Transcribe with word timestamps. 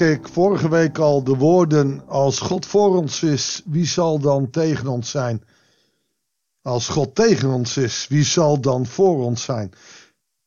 sprak 0.00 0.18
ik 0.18 0.28
vorige 0.28 0.68
week 0.68 0.98
al 0.98 1.24
de 1.24 1.36
woorden: 1.36 2.02
Als 2.06 2.38
God 2.38 2.66
voor 2.66 2.96
ons 2.96 3.22
is, 3.22 3.62
wie 3.66 3.86
zal 3.86 4.18
dan 4.18 4.50
tegen 4.50 4.86
ons 4.86 5.10
zijn? 5.10 5.42
Als 6.62 6.88
God 6.88 7.14
tegen 7.14 7.48
ons 7.48 7.76
is, 7.76 8.06
wie 8.08 8.24
zal 8.24 8.60
dan 8.60 8.86
voor 8.86 9.24
ons 9.24 9.42
zijn? 9.42 9.72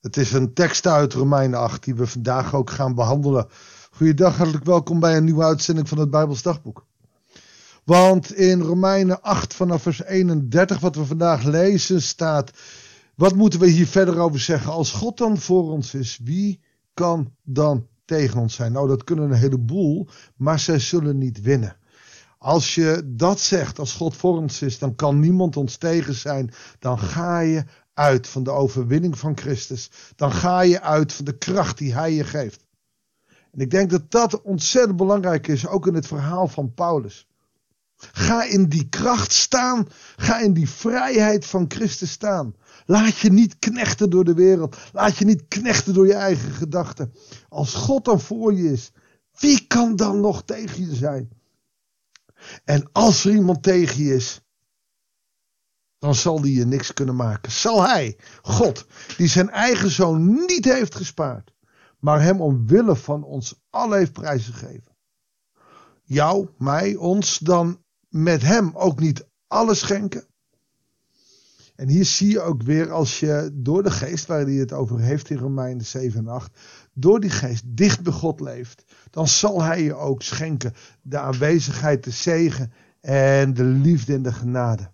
Het 0.02 0.18
is 0.18 0.32
een 0.32 0.54
tekst 0.54 0.88
uit 0.88 1.14
Romeinen 1.14 1.60
8 1.60 1.84
die 1.84 1.96
we 1.96 2.08
vandaag 2.08 2.54
ook 2.56 2.70
gaan 2.70 2.96
behandelen. 2.96 3.48
Goeiedag, 3.92 4.38
hartelijk 4.38 4.66
welkom 4.66 5.00
bij 5.00 5.18
een 5.18 5.24
nieuwe 5.24 5.44
uitzending 5.44 5.90
van 5.90 5.98
het 5.98 6.10
Bijbels 6.10 6.42
Dagboek. 6.42 6.86
Want 7.84 8.34
in 8.34 8.62
Romeinen 8.62 9.22
8 9.22 9.54
vanaf 9.54 9.82
vers 9.82 10.04
31, 10.04 10.80
wat 10.80 10.96
we 10.96 11.06
vandaag 11.06 11.44
lezen, 11.44 12.02
staat: 12.02 12.52
Wat 13.16 13.36
moeten 13.36 13.60
we 13.60 13.68
hier 13.68 13.88
verder 13.88 14.20
over 14.20 14.40
zeggen? 14.40 14.72
Als 14.72 14.92
God 14.92 15.18
dan 15.18 15.38
voor 15.38 15.72
ons 15.72 15.94
is, 15.94 16.20
wie 16.24 16.60
kan 16.94 17.34
dan 17.44 17.88
tegen 18.06 18.40
ons 18.40 18.56
zijn? 18.56 18.72
Nou, 18.72 18.88
dat 18.88 19.04
kunnen 19.04 19.32
een 19.32 19.38
heleboel, 19.38 20.08
maar 20.36 20.60
zij 20.60 20.80
zullen 20.80 21.18
niet 21.18 21.42
winnen. 21.42 21.78
Als 22.38 22.76
je 22.76 23.02
dat 23.06 23.40
zegt, 23.40 23.80
als 23.80 23.94
God 23.94 24.16
voor 24.16 24.38
ons 24.38 24.62
is, 24.62 24.80
dan 24.80 24.96
kan 24.96 25.20
niemand 25.20 25.58
ons 25.58 25.78
tegen 25.78 26.14
zijn. 26.14 26.54
Dan 26.80 27.00
ga 27.00 27.40
je 27.40 27.64
uit 27.94 28.28
van 28.28 28.44
de 28.44 28.52
overwinning 28.52 29.18
van 29.18 29.38
Christus. 29.38 29.92
Dan 30.16 30.32
ga 30.32 30.62
je 30.62 30.82
uit 30.82 31.14
van 31.14 31.26
de 31.26 31.38
kracht 31.38 31.78
die 31.78 31.94
Hij 31.94 32.14
je 32.14 32.24
geeft. 32.24 32.66
En 33.52 33.60
ik 33.60 33.72
denk 33.72 33.90
dat 33.90 34.12
dat 34.12 34.42
ontzettend 34.42 34.98
belangrijk 34.98 35.48
is, 35.48 35.68
ook 35.68 35.88
in 35.88 35.94
het 35.94 36.08
verhaal 36.08 36.48
van 36.48 36.74
Paulus. 36.74 37.28
Ga 37.98 38.44
in 38.44 38.70
die 38.70 38.90
kracht 38.90 39.34
staan. 39.34 39.88
Ga 40.16 40.40
in 40.40 40.54
die 40.54 40.70
vrijheid 40.70 41.46
van 41.46 41.66
Christus 41.68 42.12
staan. 42.12 42.56
Laat 42.86 43.18
je 43.18 43.32
niet 43.32 43.60
knechten 43.60 44.10
door 44.10 44.24
de 44.24 44.34
wereld. 44.34 44.78
Laat 44.92 45.18
je 45.18 45.26
niet 45.26 45.48
knechten 45.48 45.94
door 45.94 46.08
je 46.08 46.14
eigen 46.14 46.52
gedachten. 46.52 47.14
Als 47.50 47.74
God 47.74 48.06
dan 48.06 48.20
voor 48.20 48.54
je 48.54 48.72
is, 48.72 48.92
wie 49.40 49.68
kan 49.68 49.96
dan 49.96 50.20
nog 50.20 50.44
tegen 50.44 50.90
je 50.90 50.96
zijn? 50.96 51.30
En 52.64 52.90
als 52.92 53.26
er 53.26 53.32
iemand 53.32 53.64
tegen 53.64 54.04
je 54.04 54.16
is, 54.16 54.42
dan 55.98 56.16
zal 56.16 56.42
die 56.42 56.58
je 56.58 56.66
niks 56.66 56.94
kunnen 56.94 57.16
maken. 57.16 57.52
Zal 57.52 57.88
hij, 57.88 58.18
God, 58.42 58.86
die 59.18 59.28
zijn 59.28 59.50
eigen 59.50 59.90
zoon 59.90 60.46
niet 60.46 60.66
heeft 60.66 60.96
gespaard, 60.96 61.54
maar 62.00 62.22
hem 62.22 62.42
omwille 62.42 62.96
van 62.96 63.24
ons 63.24 63.62
allen 63.70 63.98
heeft 63.98 64.14
prijsgegeven. 64.14 64.96
Jou, 66.04 66.50
mij, 66.58 66.96
ons 66.96 67.38
dan 67.38 67.83
met 68.14 68.42
hem 68.42 68.72
ook 68.74 69.00
niet 69.00 69.28
alles 69.48 69.80
schenken? 69.80 70.28
En 71.76 71.88
hier 71.88 72.06
zie 72.06 72.30
je 72.30 72.42
ook 72.42 72.62
weer 72.62 72.92
als 72.92 73.20
je 73.20 73.50
door 73.54 73.84
de 73.84 73.92
geest 73.92 74.26
waar 74.26 74.42
hij 74.42 74.54
het 74.54 74.74
over 74.74 75.00
heeft 75.00 75.30
in 75.30 75.38
Romeinen 75.38 75.86
7 75.86 76.20
en 76.20 76.28
8, 76.28 76.60
door 76.94 77.20
die 77.20 77.30
geest 77.30 77.64
dicht 77.66 78.04
bij 78.04 78.14
God 78.14 78.40
leeft, 78.40 78.84
dan 79.10 79.28
zal 79.28 79.62
hij 79.62 79.84
je 79.84 79.94
ook 79.94 80.22
schenken 80.22 80.74
de 81.02 81.18
aanwezigheid, 81.18 82.04
de 82.04 82.12
zegen 82.12 82.74
en 83.02 83.54
de 83.54 83.64
liefde 83.64 84.14
en 84.14 84.22
de 84.22 84.34
genade. 84.34 84.92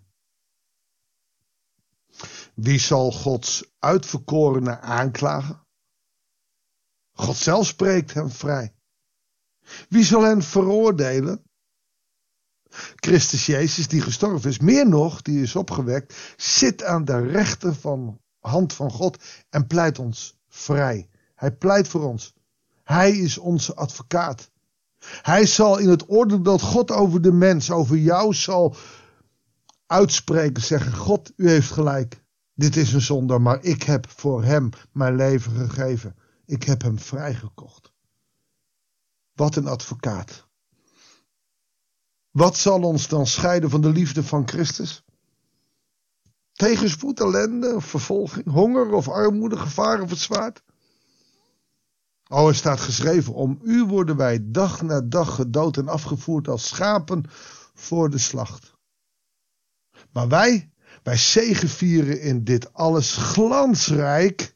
Wie 2.54 2.78
zal 2.78 3.12
Gods 3.12 3.72
uitverkorene 3.78 4.80
aanklagen? 4.80 5.66
God 7.12 7.36
zelf 7.36 7.66
spreekt 7.66 8.14
hem 8.14 8.30
vrij. 8.30 8.74
Wie 9.88 10.04
zal 10.04 10.22
hen 10.22 10.42
veroordelen? 10.42 11.49
Christus 12.94 13.46
Jezus, 13.46 13.88
die 13.88 14.00
gestorven 14.00 14.50
is, 14.50 14.58
meer 14.58 14.88
nog, 14.88 15.22
die 15.22 15.42
is 15.42 15.56
opgewekt, 15.56 16.14
zit 16.36 16.84
aan 16.84 17.04
de 17.04 17.18
rechter 17.26 17.74
van 17.74 18.20
hand 18.40 18.72
van 18.72 18.90
God 18.90 19.24
en 19.50 19.66
pleit 19.66 19.98
ons 19.98 20.38
vrij. 20.48 21.08
Hij 21.34 21.52
pleit 21.52 21.88
voor 21.88 22.02
ons. 22.02 22.34
Hij 22.84 23.10
is 23.10 23.38
onze 23.38 23.74
advocaat. 23.74 24.50
Hij 25.22 25.46
zal 25.46 25.78
in 25.78 25.88
het 25.88 26.10
oordeel 26.10 26.42
dat 26.42 26.62
God 26.62 26.90
over 26.90 27.22
de 27.22 27.32
mens, 27.32 27.70
over 27.70 27.96
jou 27.96 28.34
zal 28.34 28.76
uitspreken, 29.86 30.62
zeggen: 30.62 30.92
God, 30.96 31.32
u 31.36 31.48
heeft 31.48 31.70
gelijk. 31.70 32.22
Dit 32.54 32.76
is 32.76 32.92
een 32.92 33.00
zondaar, 33.00 33.40
maar 33.40 33.62
ik 33.62 33.82
heb 33.82 34.08
voor 34.08 34.44
hem 34.44 34.70
mijn 34.92 35.16
leven 35.16 35.52
gegeven. 35.52 36.16
Ik 36.46 36.62
heb 36.62 36.82
hem 36.82 36.98
vrijgekocht. 36.98 37.92
Wat 39.32 39.56
een 39.56 39.66
advocaat. 39.66 40.48
Wat 42.30 42.56
zal 42.56 42.82
ons 42.82 43.08
dan 43.08 43.26
scheiden 43.26 43.70
van 43.70 43.80
de 43.80 43.90
liefde 43.90 44.22
van 44.22 44.48
Christus? 44.48 45.04
Tegenspoed, 46.52 47.20
ellende, 47.20 47.80
vervolging, 47.80 48.50
honger 48.50 48.92
of 48.92 49.08
armoede, 49.08 49.56
gevaar 49.56 50.00
of 50.00 50.10
het 50.10 50.18
zwaard? 50.18 50.62
Oh, 52.28 52.48
er 52.48 52.54
staat 52.54 52.80
geschreven, 52.80 53.34
om 53.34 53.58
u 53.62 53.84
worden 53.84 54.16
wij 54.16 54.38
dag 54.42 54.82
na 54.82 55.00
dag 55.00 55.34
gedood 55.34 55.76
en 55.76 55.88
afgevoerd 55.88 56.48
als 56.48 56.68
schapen 56.68 57.24
voor 57.74 58.10
de 58.10 58.18
slacht. 58.18 58.74
Maar 60.12 60.28
wij, 60.28 60.72
wij 61.02 61.16
zegevieren 61.16 62.20
in 62.20 62.44
dit 62.44 62.72
alles 62.72 63.16
glansrijk, 63.16 64.54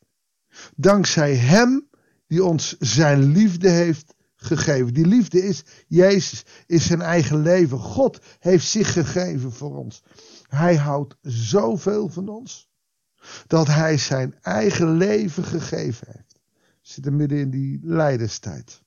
dankzij 0.76 1.34
Hem 1.34 1.88
die 2.26 2.44
ons 2.44 2.76
zijn 2.78 3.24
liefde 3.24 3.68
heeft 3.68 4.14
gegeven. 4.44 4.94
Die 4.94 5.06
liefde 5.06 5.42
is 5.42 5.62
Jezus, 5.86 6.44
is 6.66 6.86
zijn 6.86 7.02
eigen 7.02 7.42
leven. 7.42 7.78
God 7.78 8.18
heeft 8.38 8.66
zich 8.66 8.92
gegeven 8.92 9.52
voor 9.52 9.76
ons. 9.76 10.02
Hij 10.48 10.76
houdt 10.76 11.16
zoveel 11.22 12.08
van 12.08 12.28
ons 12.28 12.72
dat 13.46 13.66
hij 13.66 13.98
zijn 13.98 14.38
eigen 14.40 14.96
leven 14.96 15.44
gegeven 15.44 16.06
heeft. 16.10 16.38
We 16.54 16.90
zitten 16.90 17.16
midden 17.16 17.38
in 17.38 17.50
die 17.50 17.80
lijdenstijd. 17.82 18.82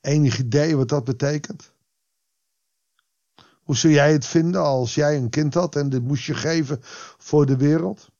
Enig 0.00 0.38
idee 0.38 0.76
wat 0.76 0.88
dat 0.88 1.04
betekent? 1.04 1.72
Hoe 3.62 3.76
zou 3.76 3.92
jij 3.92 4.12
het 4.12 4.26
vinden 4.26 4.60
als 4.60 4.94
jij 4.94 5.16
een 5.16 5.30
kind 5.30 5.54
had 5.54 5.76
en 5.76 5.88
dit 5.88 6.02
moest 6.02 6.24
je 6.24 6.34
geven 6.34 6.78
voor 7.18 7.46
de 7.46 7.56
wereld? 7.56 8.10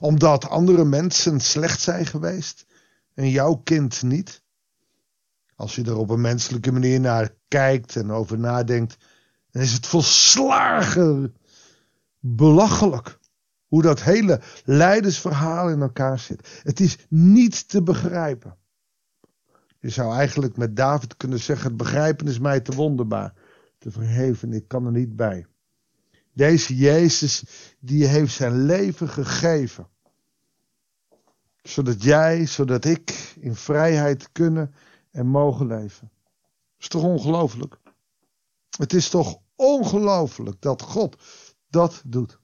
Omdat 0.00 0.48
andere 0.48 0.84
mensen 0.84 1.40
slecht 1.40 1.80
zijn 1.80 2.06
geweest 2.06 2.66
en 3.16 3.30
jouw 3.30 3.54
kind 3.54 4.02
niet? 4.02 4.42
Als 5.54 5.74
je 5.74 5.84
er 5.84 5.96
op 5.96 6.10
een 6.10 6.20
menselijke 6.20 6.72
manier 6.72 7.00
naar 7.00 7.34
kijkt 7.48 7.96
en 7.96 8.10
over 8.10 8.38
nadenkt, 8.38 8.96
dan 9.50 9.62
is 9.62 9.72
het 9.72 9.86
volslagen 9.86 11.34
belachelijk 12.20 13.18
hoe 13.66 13.82
dat 13.82 14.02
hele 14.02 14.40
leidersverhaal 14.64 15.70
in 15.70 15.80
elkaar 15.80 16.18
zit. 16.18 16.60
Het 16.62 16.80
is 16.80 16.96
niet 17.08 17.68
te 17.68 17.82
begrijpen. 17.82 18.56
Je 19.80 19.88
zou 19.88 20.14
eigenlijk 20.14 20.56
met 20.56 20.76
David 20.76 21.16
kunnen 21.16 21.38
zeggen: 21.38 21.66
het 21.66 21.76
begrijpen 21.76 22.26
is 22.26 22.38
mij 22.38 22.60
te 22.60 22.74
wonderbaar, 22.74 23.34
te 23.78 23.90
verheven, 23.90 24.52
ik 24.52 24.68
kan 24.68 24.86
er 24.86 24.92
niet 24.92 25.16
bij. 25.16 25.46
Deze 26.32 26.76
Jezus, 26.76 27.44
die 27.80 28.06
heeft 28.06 28.32
zijn 28.32 28.64
leven 28.64 29.08
gegeven 29.08 29.88
zodat 31.68 32.02
jij, 32.02 32.46
zodat 32.46 32.84
ik 32.84 33.34
in 33.40 33.54
vrijheid 33.54 34.32
kunnen 34.32 34.74
en 35.10 35.26
mogen 35.26 35.66
leven. 35.66 36.10
Is 36.78 36.88
toch 36.88 37.02
ongelooflijk? 37.02 37.78
Het 38.78 38.92
is 38.92 39.08
toch 39.08 39.38
ongelooflijk 39.54 40.60
dat 40.60 40.82
God 40.82 41.16
dat 41.68 42.02
doet. 42.06 42.40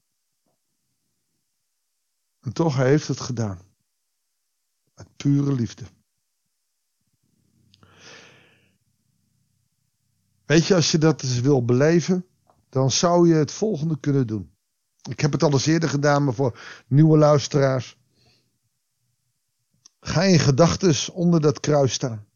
En 2.40 2.52
toch 2.52 2.76
heeft 2.76 3.08
het 3.08 3.20
gedaan. 3.20 3.60
Uit 4.94 5.08
pure 5.16 5.52
liefde. 5.52 5.84
Weet 10.44 10.66
je, 10.66 10.74
als 10.74 10.90
je 10.90 10.98
dat 10.98 11.22
eens 11.22 11.40
wil 11.40 11.64
beleven, 11.64 12.26
dan 12.68 12.90
zou 12.90 13.28
je 13.28 13.34
het 13.34 13.52
volgende 13.52 14.00
kunnen 14.00 14.26
doen. 14.26 14.50
Ik 15.10 15.20
heb 15.20 15.32
het 15.32 15.42
al 15.42 15.52
eens 15.52 15.66
eerder 15.66 15.88
gedaan, 15.88 16.24
maar 16.24 16.34
voor 16.34 16.82
nieuwe 16.86 17.18
luisteraars. 17.18 18.00
Ga 20.12 20.22
in 20.22 20.38
gedachten 20.38 21.14
onder 21.14 21.40
dat 21.40 21.60
kruis 21.60 21.92
staan. 21.92 22.26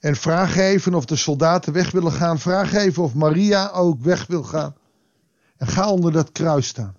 En 0.00 0.16
vraag 0.16 0.56
even 0.56 0.94
of 0.94 1.04
de 1.04 1.16
soldaten 1.16 1.72
weg 1.72 1.90
willen 1.90 2.12
gaan. 2.12 2.38
Vraag 2.38 2.72
even 2.72 3.02
of 3.02 3.14
Maria 3.14 3.70
ook 3.70 4.02
weg 4.02 4.26
wil 4.26 4.42
gaan. 4.42 4.76
En 5.56 5.66
ga 5.66 5.90
onder 5.90 6.12
dat 6.12 6.32
kruis 6.32 6.66
staan. 6.66 6.96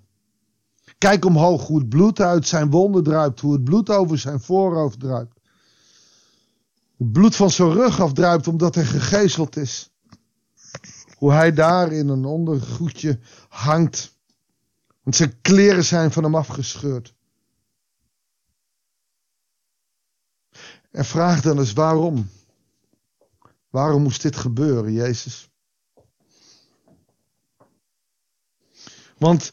Kijk 0.97 1.25
omhoog 1.25 1.67
hoe 1.67 1.79
het 1.79 1.89
bloed 1.89 2.19
uit 2.19 2.47
zijn 2.47 2.69
wonden 2.69 3.03
druipt. 3.03 3.39
Hoe 3.39 3.53
het 3.53 3.63
bloed 3.63 3.89
over 3.89 4.17
zijn 4.17 4.39
voorhoofd 4.39 4.99
druipt. 4.99 5.39
Het 6.97 7.11
bloed 7.11 7.35
van 7.35 7.51
zijn 7.51 7.71
rug 7.71 8.01
afdruipt 8.01 8.47
omdat 8.47 8.75
hij 8.75 8.85
gegezeld 8.85 9.57
is. 9.57 9.91
Hoe 11.17 11.31
hij 11.31 11.53
daar 11.53 11.91
in 11.91 12.07
een 12.07 12.25
ondergoedje 12.25 13.19
hangt. 13.49 14.15
Want 15.03 15.15
zijn 15.15 15.41
kleren 15.41 15.85
zijn 15.85 16.11
van 16.11 16.23
hem 16.23 16.35
afgescheurd. 16.35 17.14
En 20.95 21.05
vraag 21.05 21.41
dan 21.41 21.59
eens 21.59 21.73
waarom. 21.73 22.29
Waarom 23.69 24.01
moest 24.01 24.21
dit 24.21 24.35
gebeuren, 24.35 24.93
Jezus? 24.93 25.49
Want 29.17 29.51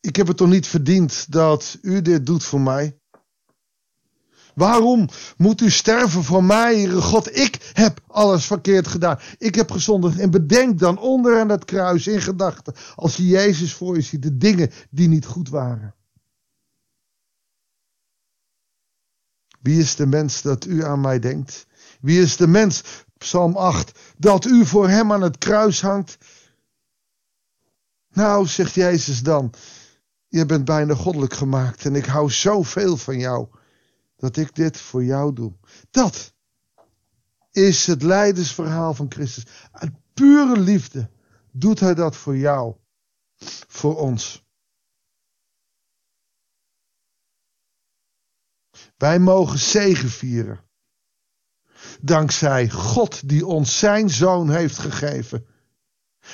ik 0.00 0.16
heb 0.16 0.26
het 0.26 0.36
toch 0.36 0.48
niet 0.48 0.66
verdiend 0.66 1.32
dat 1.32 1.78
u 1.82 2.02
dit 2.02 2.26
doet 2.26 2.44
voor 2.44 2.60
mij? 2.60 2.98
Waarom 4.54 5.08
moet 5.36 5.60
u 5.60 5.70
sterven 5.70 6.24
voor 6.24 6.44
mij, 6.44 6.88
God? 6.88 7.36
Ik 7.36 7.70
heb 7.72 8.00
alles 8.06 8.46
verkeerd 8.46 8.86
gedaan. 8.86 9.18
Ik 9.38 9.54
heb 9.54 9.70
gezondigd. 9.70 10.18
En 10.18 10.30
bedenk 10.30 10.78
dan 10.78 10.98
onder 10.98 11.40
aan 11.40 11.48
het 11.48 11.64
kruis 11.64 12.06
in 12.06 12.20
gedachten, 12.20 12.74
als 12.94 13.16
je 13.16 13.26
Jezus 13.26 13.74
voor 13.74 13.94
je 13.94 14.02
ziet, 14.02 14.22
de 14.22 14.36
dingen 14.36 14.70
die 14.90 15.08
niet 15.08 15.26
goed 15.26 15.48
waren. 15.48 15.94
Wie 19.60 19.80
is 19.80 19.96
de 19.96 20.06
mens 20.06 20.42
dat 20.42 20.64
u 20.64 20.84
aan 20.84 21.00
mij 21.00 21.18
denkt? 21.18 21.66
Wie 22.00 22.20
is 22.20 22.36
de 22.36 22.46
mens, 22.46 22.82
Psalm 23.18 23.56
8, 23.56 23.98
dat 24.16 24.44
u 24.44 24.66
voor 24.66 24.88
hem 24.88 25.12
aan 25.12 25.22
het 25.22 25.38
kruis 25.38 25.80
hangt? 25.80 26.18
Nou, 28.12 28.46
zegt 28.46 28.74
Jezus 28.74 29.22
dan, 29.22 29.52
je 30.28 30.46
bent 30.46 30.64
bijna 30.64 30.94
goddelijk 30.94 31.34
gemaakt 31.34 31.84
en 31.84 31.94
ik 31.94 32.04
hou 32.04 32.30
zoveel 32.30 32.96
van 32.96 33.18
jou 33.18 33.48
dat 34.16 34.36
ik 34.36 34.54
dit 34.54 34.76
voor 34.76 35.04
jou 35.04 35.32
doe. 35.32 35.52
Dat 35.90 36.34
is 37.50 37.86
het 37.86 38.02
lijdensverhaal 38.02 38.94
van 38.94 39.06
Christus. 39.08 39.44
Uit 39.72 39.92
pure 40.14 40.60
liefde 40.60 41.10
doet 41.52 41.80
hij 41.80 41.94
dat 41.94 42.16
voor 42.16 42.36
jou, 42.36 42.74
voor 43.68 43.96
ons. 43.96 44.46
Wij 48.98 49.18
mogen 49.18 49.58
zegen 49.58 50.08
vieren. 50.08 50.60
Dankzij 52.00 52.70
God 52.70 53.28
die 53.28 53.46
ons 53.46 53.78
zijn 53.78 54.10
zoon 54.10 54.50
heeft 54.50 54.78
gegeven. 54.78 55.46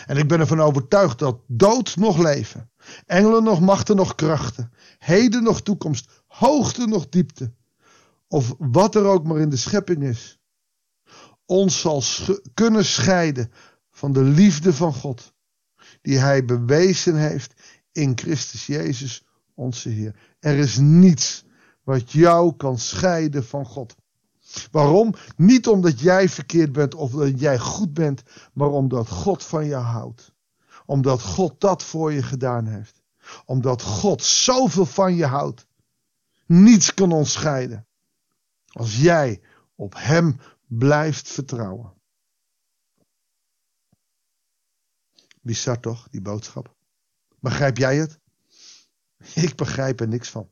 En 0.07 0.17
ik 0.17 0.29
ben 0.29 0.41
ervan 0.41 0.61
overtuigd 0.61 1.19
dat 1.19 1.41
dood 1.47 1.97
nog 1.97 2.19
leven, 2.19 2.71
engelen 3.07 3.45
nog 3.45 3.61
machten 3.61 3.97
nog 3.97 4.15
krachten, 4.15 4.73
heden 4.99 5.43
nog 5.43 5.63
toekomst, 5.63 6.23
hoogte 6.27 6.87
nog 6.87 7.09
diepte, 7.09 7.55
of 8.29 8.55
wat 8.59 8.95
er 8.95 9.05
ook 9.05 9.25
maar 9.25 9.41
in 9.41 9.49
de 9.49 9.57
schepping 9.57 10.03
is, 10.03 10.39
ons 11.45 11.81
zal 11.81 12.03
kunnen 12.55 12.85
scheiden 12.85 13.53
van 13.91 14.13
de 14.13 14.23
liefde 14.23 14.73
van 14.73 14.95
God, 14.95 15.35
die 16.03 16.19
Hij 16.19 16.45
bewezen 16.45 17.17
heeft 17.17 17.55
in 17.93 18.13
Christus 18.19 18.67
Jezus, 18.67 19.25
onze 19.55 19.89
Heer. 19.89 20.37
Er 20.39 20.57
is 20.57 20.77
niets 20.77 21.45
wat 21.85 22.13
jou 22.13 22.57
kan 22.57 22.79
scheiden 22.79 23.45
van 23.45 23.67
God. 23.67 23.95
Waarom? 24.71 25.15
Niet 25.37 25.69
omdat 25.69 26.01
jij 26.01 26.29
verkeerd 26.29 26.73
bent 26.73 26.95
of 26.95 27.11
dat 27.11 27.41
jij 27.41 27.59
goed 27.59 27.95
bent, 27.95 28.23
maar 28.53 28.69
omdat 28.69 29.09
God 29.09 29.45
van 29.45 29.67
je 29.67 29.75
houdt. 29.75 30.33
Omdat 30.87 31.23
God 31.23 31.61
dat 31.61 31.83
voor 31.83 32.13
je 32.13 32.23
gedaan 32.23 32.67
heeft. 32.67 33.03
Omdat 33.45 33.83
God 33.83 34.23
zoveel 34.23 34.87
van 34.87 35.15
je 35.15 35.27
houdt. 35.27 35.67
Niets 36.47 36.95
kan 36.95 37.13
ons 37.13 37.33
scheiden. 37.33 37.87
Als 38.67 39.01
jij 39.01 39.41
op 39.75 39.95
Hem 39.97 40.41
blijft 40.67 41.29
vertrouwen. 41.29 41.93
Bizar 45.41 45.81
toch, 45.81 46.09
die 46.11 46.23
boodschap? 46.23 46.75
Begrijp 47.39 47.77
jij 47.77 47.97
het? 47.97 48.19
Ik 49.35 49.57
begrijp 49.57 50.01
er 50.01 50.09
niks 50.09 50.29
van. 50.29 50.49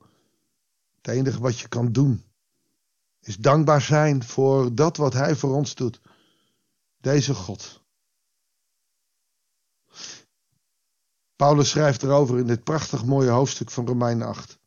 Het 1.02 1.14
enige 1.14 1.40
wat 1.40 1.58
je 1.58 1.68
kan 1.68 1.92
doen 1.92 2.24
is 3.20 3.36
dankbaar 3.36 3.80
zijn 3.80 4.24
voor 4.24 4.74
dat 4.74 4.96
wat 4.96 5.12
Hij 5.12 5.36
voor 5.36 5.54
ons 5.54 5.74
doet. 5.74 6.00
Deze 7.00 7.34
God. 7.34 7.82
Paulus 11.36 11.70
schrijft 11.70 12.02
erover 12.02 12.38
in 12.38 12.46
dit 12.46 12.64
prachtig 12.64 13.04
mooie 13.04 13.30
hoofdstuk 13.30 13.70
van 13.70 13.86
Romeinen 13.86 14.26
8. 14.26 14.58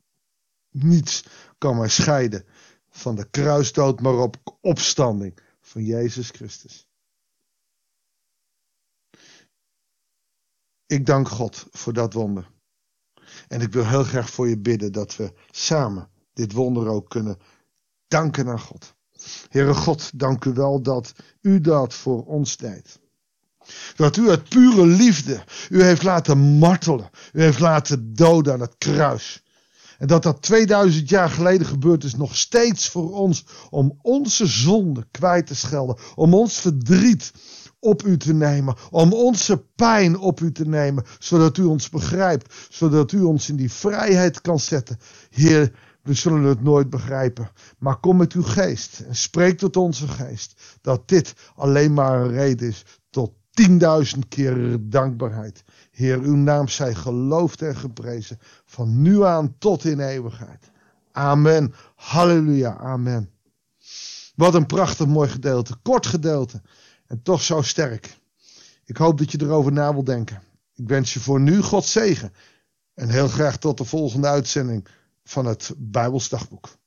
Niets 0.69 1.25
kan 1.57 1.77
mij 1.77 1.89
scheiden 1.89 2.45
van 2.89 3.15
de 3.15 3.29
kruisdood, 3.29 4.01
maar 4.01 4.13
op 4.13 4.57
opstanding 4.61 5.39
van 5.61 5.83
Jezus 5.83 6.29
Christus. 6.29 6.87
Ik 10.85 11.05
dank 11.05 11.29
God 11.29 11.67
voor 11.71 11.93
dat 11.93 12.13
wonder. 12.13 12.51
En 13.47 13.61
ik 13.61 13.71
wil 13.71 13.87
heel 13.87 14.03
graag 14.03 14.29
voor 14.29 14.47
je 14.47 14.57
bidden 14.57 14.91
dat 14.91 15.15
we 15.15 15.33
samen 15.51 16.13
dit 16.35 16.51
wonder 16.51 16.87
ook 16.87 17.09
kunnen 17.09 17.37
danken 18.07 18.47
aan 18.47 18.59
God. 18.59 18.93
Heere 19.49 19.73
God, 19.73 20.19
dank 20.19 20.45
u 20.45 20.53
wel 20.53 20.81
dat 20.81 21.13
u 21.41 21.61
dat 21.61 21.93
voor 21.93 22.25
ons 22.25 22.57
deed. 22.57 22.99
Dat 23.95 24.17
u 24.17 24.29
uit 24.29 24.49
pure 24.49 24.85
liefde 24.85 25.43
u 25.69 25.83
heeft 25.83 26.03
laten 26.03 26.37
martelen. 26.37 27.09
U 27.33 27.41
heeft 27.41 27.59
laten 27.59 28.13
doden 28.13 28.53
aan 28.53 28.59
het 28.59 28.75
kruis. 28.77 29.43
En 29.97 30.07
dat 30.07 30.23
dat 30.23 30.41
2000 30.41 31.09
jaar 31.09 31.29
geleden 31.29 31.67
gebeurd 31.67 32.03
is, 32.03 32.15
nog 32.15 32.35
steeds 32.35 32.89
voor 32.89 33.11
ons. 33.13 33.45
Om 33.69 33.99
onze 34.01 34.45
zonde 34.45 35.07
kwijt 35.11 35.47
te 35.47 35.55
schelden. 35.55 35.97
Om 36.15 36.33
ons 36.33 36.59
verdriet 36.59 37.31
op 37.79 38.03
u 38.03 38.17
te 38.17 38.33
nemen. 38.33 38.75
Om 38.91 39.13
onze 39.13 39.65
pijn 39.75 40.17
op 40.17 40.39
u 40.39 40.51
te 40.51 40.65
nemen. 40.65 41.03
Zodat 41.19 41.57
u 41.57 41.63
ons 41.63 41.89
begrijpt. 41.89 42.53
Zodat 42.69 43.11
u 43.11 43.21
ons 43.21 43.49
in 43.49 43.55
die 43.55 43.71
vrijheid 43.71 44.41
kan 44.41 44.59
zetten. 44.59 44.99
Heer, 45.29 45.71
we 46.06 46.13
zullen 46.13 46.44
het 46.44 46.62
nooit 46.62 46.90
begrijpen. 46.90 47.50
Maar 47.78 48.00
kom 48.00 48.18
met 48.18 48.34
uw 48.34 48.44
geest 48.44 49.00
en 49.00 49.16
spreek 49.16 49.57
tot 49.57 49.78
onze 49.78 50.07
geest. 50.07 50.62
Dat 50.81 51.07
dit 51.07 51.34
alleen 51.56 51.94
maar 51.94 52.22
een 52.22 52.31
reden 52.31 52.68
is 52.68 52.84
tot 53.10 53.34
tienduizend 53.52 54.28
keer 54.28 54.78
dankbaarheid. 54.81 55.63
Heer, 55.92 56.19
uw 56.19 56.36
naam 56.36 56.68
zij 56.68 56.96
geloofd 56.96 57.62
en 57.62 57.75
geprezen. 57.75 58.40
Van 58.66 59.02
nu 59.02 59.24
aan 59.24 59.56
tot 59.57 59.86
in 59.86 60.00
eeuwigheid. 60.00 60.72
Amen. 61.12 61.74
Halleluja. 61.96 62.78
Amen. 62.78 63.30
Wat 64.36 64.54
een 64.54 64.66
prachtig 64.66 65.07
mooi 65.07 65.30
gedeelte. 65.30 65.75
Kort 65.81 66.06
gedeelte. 66.06 66.62
En 67.07 67.22
toch 67.22 67.42
zo 67.42 67.62
sterk. 67.62 68.18
Ik 68.86 68.98
hoop 68.98 69.18
dat 69.18 69.31
je 69.31 69.42
erover 69.42 69.72
na 69.72 69.94
wil 69.94 70.04
denken. 70.04 70.42
Ik 70.75 70.88
wens 70.88 71.13
je 71.13 71.19
voor 71.19 71.40
nu 71.42 71.62
God 71.62 71.86
zegen. 71.86 72.34
En 72.94 73.10
heel 73.10 73.28
graag 73.28 73.57
tot 73.57 73.78
de 73.78 73.86
volgende 73.86 74.28
uitzending 74.28 74.88
van 75.25 75.45
het 75.45 75.74
Bijbelsdagboek. 75.77 76.77